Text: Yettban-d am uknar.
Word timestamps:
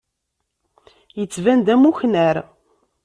Yettban-d 1.19 1.67
am 1.73 1.83
uknar. 1.89 2.35